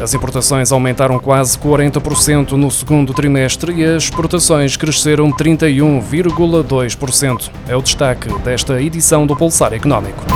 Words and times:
As 0.00 0.14
importações 0.14 0.72
aumentaram 0.72 1.18
quase 1.18 1.58
40% 1.58 2.52
no 2.52 2.70
segundo 2.70 3.12
trimestre 3.12 3.74
e 3.74 3.84
as 3.84 4.04
exportações 4.04 4.74
cresceram 4.76 5.30
31,2%. 5.30 7.50
É 7.68 7.76
o 7.76 7.82
destaque 7.82 8.32
desta 8.38 8.80
edição 8.80 9.26
do 9.26 9.36
Pulsar 9.36 9.74
Económico. 9.74 10.29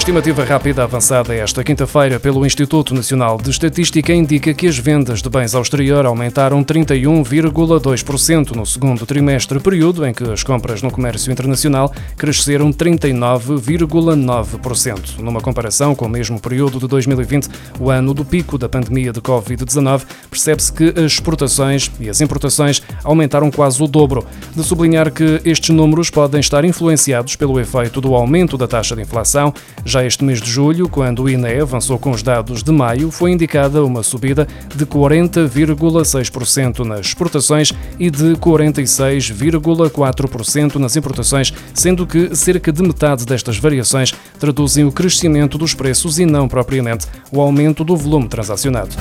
Estimativa 0.00 0.42
rápida 0.44 0.82
avançada 0.82 1.34
esta 1.34 1.62
quinta-feira 1.62 2.18
pelo 2.18 2.46
Instituto 2.46 2.94
Nacional 2.94 3.36
de 3.36 3.50
Estatística 3.50 4.14
indica 4.14 4.54
que 4.54 4.66
as 4.66 4.78
vendas 4.78 5.20
de 5.20 5.28
bens 5.28 5.54
ao 5.54 5.60
exterior 5.60 6.06
aumentaram 6.06 6.64
31,2% 6.64 8.52
no 8.52 8.64
segundo 8.64 9.04
trimestre, 9.04 9.60
período 9.60 10.06
em 10.06 10.14
que 10.14 10.24
as 10.24 10.42
compras 10.42 10.80
no 10.80 10.90
comércio 10.90 11.30
internacional 11.30 11.92
cresceram 12.16 12.72
39,9%. 12.72 15.18
Numa 15.18 15.42
comparação 15.42 15.94
com 15.94 16.06
o 16.06 16.08
mesmo 16.08 16.40
período 16.40 16.78
de 16.78 16.88
2020, 16.88 17.50
o 17.78 17.90
ano 17.90 18.14
do 18.14 18.24
pico 18.24 18.56
da 18.56 18.70
pandemia 18.70 19.12
de 19.12 19.20
Covid-19, 19.20 20.04
percebe-se 20.30 20.72
que 20.72 20.94
as 20.98 21.12
exportações 21.12 21.90
e 22.00 22.08
as 22.08 22.22
importações 22.22 22.82
aumentaram 23.04 23.50
quase 23.50 23.82
o 23.82 23.86
dobro. 23.86 24.26
De 24.56 24.64
sublinhar 24.64 25.12
que 25.12 25.42
estes 25.44 25.68
números 25.68 26.08
podem 26.08 26.40
estar 26.40 26.64
influenciados 26.64 27.36
pelo 27.36 27.60
efeito 27.60 28.00
do 28.00 28.14
aumento 28.14 28.56
da 28.56 28.66
taxa 28.66 28.96
de 28.96 29.02
inflação, 29.02 29.52
já 29.90 30.04
este 30.04 30.24
mês 30.24 30.40
de 30.40 30.48
julho, 30.48 30.88
quando 30.88 31.24
o 31.24 31.28
INE 31.28 31.60
avançou 31.60 31.98
com 31.98 32.12
os 32.12 32.22
dados 32.22 32.62
de 32.62 32.70
maio, 32.70 33.10
foi 33.10 33.32
indicada 33.32 33.84
uma 33.84 34.04
subida 34.04 34.46
de 34.74 34.86
40,6% 34.86 36.84
nas 36.84 37.06
exportações 37.06 37.72
e 37.98 38.08
de 38.08 38.36
46,4% 38.36 40.76
nas 40.76 40.96
importações, 40.96 41.52
sendo 41.74 42.06
que 42.06 42.36
cerca 42.36 42.72
de 42.72 42.82
metade 42.82 43.26
destas 43.26 43.58
variações 43.58 44.14
traduzem 44.38 44.84
o 44.84 44.92
crescimento 44.92 45.58
dos 45.58 45.74
preços 45.74 46.20
e 46.20 46.24
não 46.24 46.48
propriamente 46.48 47.08
o 47.32 47.40
aumento 47.40 47.82
do 47.82 47.96
volume 47.96 48.28
transacionado. 48.28 48.94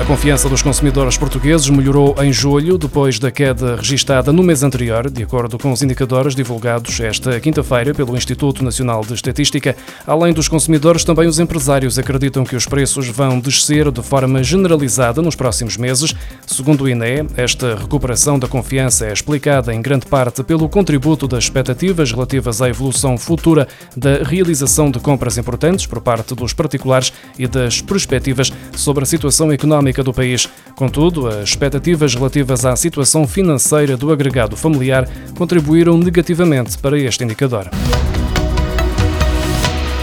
A 0.00 0.04
confiança 0.10 0.48
dos 0.48 0.62
consumidores 0.62 1.18
portugueses 1.18 1.68
melhorou 1.68 2.16
em 2.22 2.32
julho, 2.32 2.78
depois 2.78 3.18
da 3.18 3.30
queda 3.30 3.76
registada 3.76 4.32
no 4.32 4.42
mês 4.42 4.62
anterior, 4.62 5.10
de 5.10 5.22
acordo 5.22 5.58
com 5.58 5.70
os 5.70 5.82
indicadores 5.82 6.34
divulgados 6.34 6.98
esta 7.00 7.38
quinta-feira 7.38 7.92
pelo 7.92 8.16
Instituto 8.16 8.64
Nacional 8.64 9.02
de 9.04 9.12
Estatística. 9.12 9.76
Além 10.06 10.32
dos 10.32 10.48
consumidores, 10.48 11.04
também 11.04 11.28
os 11.28 11.38
empresários 11.38 11.98
acreditam 11.98 12.44
que 12.44 12.56
os 12.56 12.64
preços 12.64 13.08
vão 13.08 13.38
descer 13.38 13.92
de 13.92 14.02
forma 14.02 14.42
generalizada 14.42 15.20
nos 15.20 15.36
próximos 15.36 15.76
meses. 15.76 16.14
Segundo 16.46 16.84
o 16.84 16.88
INE, 16.88 17.26
esta 17.36 17.76
recuperação 17.76 18.38
da 18.38 18.48
confiança 18.48 19.04
é 19.04 19.12
explicada 19.12 19.72
em 19.72 19.82
grande 19.82 20.06
parte 20.06 20.42
pelo 20.42 20.68
contributo 20.68 21.28
das 21.28 21.44
expectativas 21.44 22.10
relativas 22.10 22.62
à 22.62 22.70
evolução 22.70 23.18
futura 23.18 23.68
da 23.94 24.22
realização 24.24 24.90
de 24.90 24.98
compras 24.98 25.36
importantes 25.36 25.84
por 25.84 26.00
parte 26.00 26.34
dos 26.34 26.54
particulares 26.54 27.12
e 27.38 27.46
das 27.46 27.82
perspectivas 27.82 28.50
sobre 28.74 29.04
a 29.04 29.06
situação 29.06 29.52
económica 29.52 29.89
económica 29.90 30.02
do 30.02 30.12
país. 30.12 30.48
Contudo, 30.74 31.28
as 31.28 31.50
expectativas 31.50 32.14
relativas 32.14 32.64
à 32.64 32.74
situação 32.74 33.26
financeira 33.26 33.96
do 33.96 34.10
agregado 34.10 34.56
familiar 34.56 35.08
contribuíram 35.36 35.98
negativamente 35.98 36.78
para 36.78 36.98
este 36.98 37.24
indicador. 37.24 37.68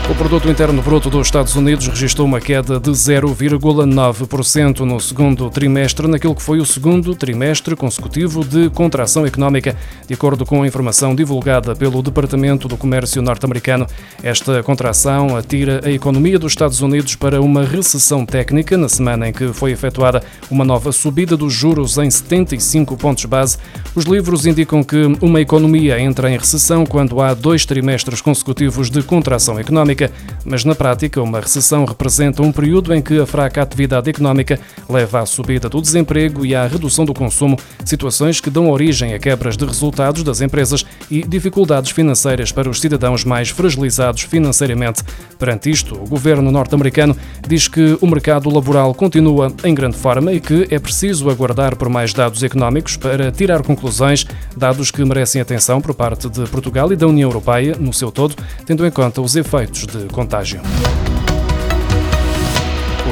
O 0.10 0.16
produto 0.16 0.50
interno 0.50 0.82
bruto 0.82 1.10
dos 1.10 1.28
Estados 1.28 1.54
Unidos 1.58 1.86
registrou 1.86 2.26
uma 2.26 2.40
queda 2.40 2.80
de 2.80 2.92
0,9% 2.92 4.80
no 4.80 5.02
segundo 5.02 5.50
trimestre, 5.50 6.08
naquilo 6.08 6.34
que 6.34 6.42
foi 6.42 6.60
o 6.60 6.66
segundo 6.66 7.14
trimestre 7.14 7.76
consecutivo 7.76 8.46
de 8.46 8.70
contração 8.70 9.26
económica, 9.26 9.76
de 10.08 10.14
acordo 10.14 10.46
com 10.46 10.64
a 10.64 10.68
informação 10.68 11.14
divulgada 11.14 11.76
pelo 11.76 12.02
Departamento 12.02 12.70
do 12.70 12.78
Comércio 12.78 13.22
norte-americano. 13.22 13.86
Esta 14.24 14.64
contração 14.64 15.36
atira 15.36 15.82
a 15.84 15.92
economia 15.92 16.40
dos 16.40 16.54
Estados 16.54 16.80
Unidos 16.80 17.16
para 17.16 17.42
uma 17.42 17.66
recessão 17.66 18.26
técnica 18.26 18.78
na 18.78 18.88
semana 18.88 19.28
em 19.28 19.34
que 19.34 19.52
foi 19.52 19.74
efetuada 19.74 20.24
uma 20.50 20.64
nova 20.64 20.94
subida 20.94 21.36
dos 21.36 21.52
juros 21.52 21.98
em 21.98 22.10
75 22.10 22.96
pontos 22.96 23.26
base. 23.26 23.58
Os 23.94 24.06
livros 24.06 24.46
indicam 24.46 24.82
que 24.84 25.04
uma 25.20 25.42
economia 25.42 26.00
entra 26.00 26.32
em 26.32 26.38
recessão 26.38 26.86
quando 26.86 27.20
há 27.20 27.34
dois 27.34 27.66
trimestres 27.66 28.22
consecutivos 28.22 28.90
de 28.90 29.04
contração 29.04 29.60
económica 29.60 29.97
mas 30.46 30.64
na 30.64 30.76
prática, 30.76 31.22
uma 31.22 31.40
recessão 31.40 31.84
representa 31.86 32.42
um 32.42 32.52
período 32.52 32.94
em 32.94 33.02
que 33.02 33.20
a 33.20 33.26
fraca 33.26 33.62
atividade 33.62 34.10
económica 34.10 34.60
leva 34.90 35.20
à 35.20 35.26
subida 35.26 35.68
do 35.68 35.82
desemprego 35.82 36.46
e 36.46 36.56
à 36.56 36.66
redução 36.66 37.06
do 37.06 37.14
consumo, 37.14 37.58
situações 37.84 38.40
que 38.40 38.50
dão 38.50 38.70
origem 38.70 39.14
a 39.14 39.20
quebras 39.20 39.58
de 39.58 39.66
resultados 39.66 40.24
das 40.24 40.42
empresas 40.42 40.86
e 41.10 41.22
dificuldades 41.22 41.92
financeiras 41.92 42.52
para 42.52 42.70
os 42.70 42.80
cidadãos 42.80 43.24
mais 43.24 43.50
fragilizados 43.50 44.22
financeiramente. 44.22 45.04
Perante 45.40 45.70
isto, 45.70 45.96
o 45.96 46.08
governo 46.08 46.52
norte-americano 46.52 47.16
diz 47.48 47.68
que 47.68 47.98
o 48.00 48.08
mercado 48.08 48.50
laboral 48.50 48.94
continua 48.94 49.52
em 49.64 49.74
grande 49.74 49.98
forma 49.98 50.32
e 50.32 50.40
que 50.40 50.68
é 50.70 50.80
preciso 50.80 51.30
aguardar 51.30 51.76
por 51.76 51.90
mais 51.90 52.14
dados 52.14 52.44
económicos 52.44 52.98
para 52.98 53.32
tirar 53.32 53.64
conclusões, 53.64 54.26
dados 54.56 54.92
que 54.92 55.04
merecem 55.04 55.42
atenção 55.42 55.82
por 55.82 55.94
parte 55.94 56.30
de 56.30 56.46
Portugal 56.48 56.92
e 56.92 56.96
da 56.96 57.08
União 57.08 57.30
Europeia 57.30 57.76
no 57.80 57.94
seu 57.94 58.12
todo, 58.12 58.36
tendo 58.66 58.86
em 58.86 58.92
conta 58.92 59.22
os 59.22 59.36
efeitos 59.36 59.87
de 59.88 60.08
contágio. 60.08 60.62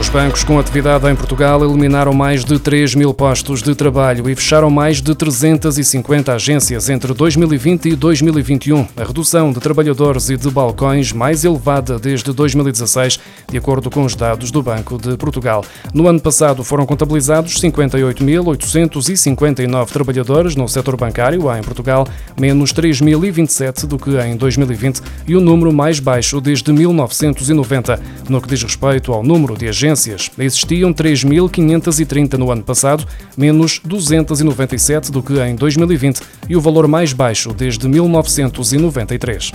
Os 0.06 0.10
bancos 0.10 0.44
com 0.44 0.60
atividade 0.60 1.10
em 1.10 1.16
Portugal 1.16 1.66
eliminaram 1.66 2.14
mais 2.14 2.46
de 2.46 2.60
3 2.60 2.94
mil 2.94 3.12
postos 3.12 3.64
de 3.64 3.74
trabalho 3.74 4.30
e 4.30 4.36
fecharam 4.36 4.70
mais 4.70 5.02
de 5.02 5.16
350 5.16 6.32
agências 6.32 6.90
entre 6.90 7.12
2020 7.12 7.90
e 7.90 7.96
2021, 7.96 8.88
a 8.96 9.04
redução 9.04 9.52
de 9.52 9.60
trabalhadores 9.60 10.30
e 10.30 10.38
de 10.38 10.48
balcões 10.52 11.12
mais 11.12 11.44
elevada 11.44 11.98
desde 11.98 12.32
2016, 12.32 13.20
de 13.50 13.58
acordo 13.58 13.90
com 13.90 14.06
os 14.06 14.14
dados 14.16 14.52
do 14.52 14.62
Banco 14.62 15.00
de 15.00 15.18
Portugal. 15.18 15.66
No 15.92 16.08
ano 16.08 16.22
passado 16.22 16.64
foram 16.64 16.86
contabilizados 16.86 17.60
58.859 17.60 19.88
trabalhadores 19.88 20.56
no 20.56 20.70
setor 20.70 20.98
bancário 20.98 21.52
em 21.58 21.64
Portugal, 21.64 22.08
menos 22.40 22.72
3.027 22.72 23.88
do 23.88 23.98
que 23.98 24.12
em 24.20 24.38
2020 24.38 25.02
e 25.28 25.36
o 25.36 25.42
número 25.42 25.74
mais 25.74 26.00
baixo 26.00 26.40
desde 26.40 26.72
1990. 26.72 28.00
No 28.30 28.40
que 28.40 28.48
diz 28.48 28.62
respeito 28.62 29.12
ao 29.12 29.24
número 29.24 29.58
de 29.58 29.68
agências, 29.68 29.95
agências. 29.96 30.30
Existiam 30.38 30.94
3.530 30.94 32.34
no 32.34 32.52
ano 32.52 32.64
passado, 32.64 33.06
menos 33.38 33.80
297 33.84 35.12
do 35.12 35.24
que 35.24 35.40
em 35.40 35.56
2020 35.56 36.22
e 36.50 36.56
o 36.56 36.62
valor 36.62 36.88
mais 36.88 37.14
baixo 37.14 37.54
desde 37.54 37.88
1993. 37.88 39.52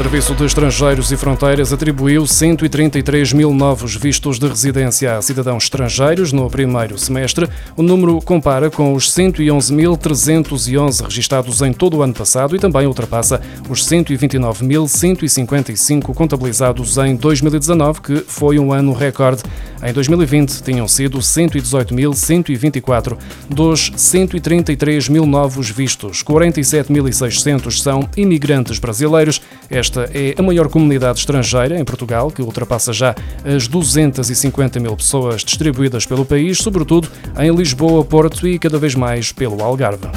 Serviço 0.00 0.34
de 0.34 0.46
Estrangeiros 0.46 1.12
e 1.12 1.16
Fronteiras 1.16 1.74
atribuiu 1.74 2.26
133 2.26 3.34
mil 3.34 3.52
novos 3.52 3.94
vistos 3.94 4.38
de 4.38 4.48
residência 4.48 5.14
a 5.14 5.20
cidadãos 5.20 5.64
estrangeiros 5.64 6.32
no 6.32 6.48
primeiro 6.48 6.96
semestre. 6.96 7.46
O 7.76 7.82
número 7.82 8.18
compara 8.22 8.70
com 8.70 8.94
os 8.94 9.10
111.311 9.10 11.04
registados 11.04 11.60
em 11.60 11.74
todo 11.74 11.98
o 11.98 12.02
ano 12.02 12.14
passado 12.14 12.56
e 12.56 12.58
também 12.58 12.86
ultrapassa 12.86 13.42
os 13.68 13.86
129.155 13.86 16.14
contabilizados 16.14 16.96
em 16.96 17.14
2019, 17.14 18.00
que 18.00 18.16
foi 18.26 18.58
um 18.58 18.72
ano 18.72 18.94
recorde. 18.94 19.42
Em 19.82 19.92
2020 19.92 20.62
tinham 20.62 20.86
sido 20.86 21.18
118.124. 21.18 23.16
Dos 23.48 23.90
133 23.96 25.08
mil 25.08 25.24
novos 25.24 25.70
vistos, 25.70 26.22
47.600 26.22 27.80
são 27.80 28.08
imigrantes 28.16 28.78
brasileiros. 28.78 29.40
Esta 29.70 30.10
é 30.12 30.34
a 30.36 30.42
maior 30.42 30.68
comunidade 30.68 31.20
estrangeira 31.20 31.78
em 31.78 31.84
Portugal, 31.84 32.30
que 32.30 32.42
ultrapassa 32.42 32.92
já 32.92 33.14
as 33.44 33.66
250 33.66 34.78
mil 34.80 34.94
pessoas 34.96 35.42
distribuídas 35.42 36.04
pelo 36.04 36.24
país, 36.26 36.58
sobretudo 36.58 37.08
em 37.38 37.50
Lisboa, 37.54 38.04
Porto 38.04 38.46
e 38.46 38.58
cada 38.58 38.78
vez 38.78 38.94
mais 38.94 39.32
pelo 39.32 39.62
Algarve. 39.62 40.08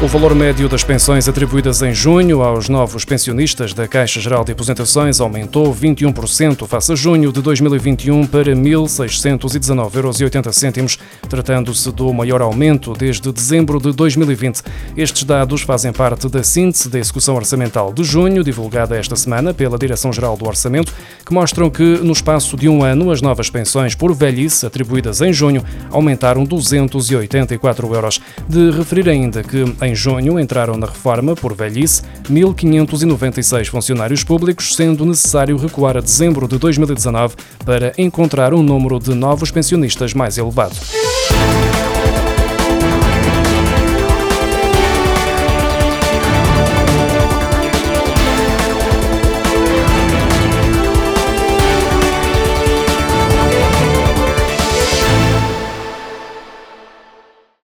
O 0.00 0.06
valor 0.06 0.32
médio 0.32 0.68
das 0.68 0.84
pensões 0.84 1.28
atribuídas 1.28 1.82
em 1.82 1.92
junho 1.92 2.40
aos 2.40 2.68
novos 2.68 3.04
pensionistas 3.04 3.74
da 3.74 3.88
Caixa 3.88 4.20
Geral 4.20 4.44
de 4.44 4.52
Aposentações 4.52 5.20
aumentou 5.20 5.74
21% 5.74 6.68
face 6.68 6.92
a 6.92 6.94
junho 6.94 7.32
de 7.32 7.42
2021 7.42 8.24
para 8.28 8.54
1.619,80 8.54 10.76
euros, 10.76 11.00
tratando-se 11.28 11.90
do 11.90 12.12
maior 12.12 12.40
aumento 12.40 12.92
desde 12.92 13.32
dezembro 13.32 13.80
de 13.80 13.92
2020. 13.92 14.62
Estes 14.96 15.24
dados 15.24 15.62
fazem 15.62 15.92
parte 15.92 16.28
da 16.28 16.44
síntese 16.44 16.88
da 16.88 17.00
execução 17.00 17.34
orçamental 17.34 17.92
de 17.92 18.04
junho, 18.04 18.44
divulgada 18.44 18.96
esta 18.96 19.16
semana 19.16 19.52
pela 19.52 19.76
Direção-Geral 19.76 20.36
do 20.36 20.46
Orçamento, 20.46 20.94
que 21.26 21.34
mostram 21.34 21.68
que, 21.68 21.82
no 21.82 22.12
espaço 22.12 22.56
de 22.56 22.68
um 22.68 22.84
ano, 22.84 23.10
as 23.10 23.20
novas 23.20 23.50
pensões 23.50 23.96
por 23.96 24.14
velhice 24.14 24.64
atribuídas 24.64 25.20
em 25.22 25.32
junho 25.32 25.64
aumentaram 25.90 26.44
284 26.44 27.94
euros. 27.94 28.20
De 28.48 28.70
referir 28.70 29.08
ainda 29.08 29.42
que, 29.42 29.64
em 29.82 29.87
Em 29.88 29.94
junho 29.94 30.38
entraram 30.38 30.76
na 30.76 30.86
reforma, 30.86 31.34
por 31.34 31.54
velhice, 31.54 32.02
1.596 32.24 33.68
funcionários 33.68 34.22
públicos, 34.22 34.76
sendo 34.76 35.06
necessário 35.06 35.56
recuar 35.56 35.96
a 35.96 36.02
dezembro 36.02 36.46
de 36.46 36.58
2019 36.58 37.34
para 37.64 37.94
encontrar 37.96 38.52
um 38.52 38.62
número 38.62 38.98
de 38.98 39.14
novos 39.14 39.50
pensionistas 39.50 40.12
mais 40.12 40.36
elevado. 40.36 40.76